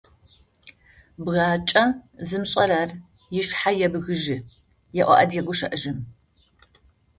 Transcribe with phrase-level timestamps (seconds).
[1.23, 1.83] «Бгакӏэ
[2.27, 2.89] зымышӏэрэр
[3.39, 4.37] ышъхьэ ебгыжьы»
[5.01, 5.97] еӏо адыгэ гущыӏэжъым.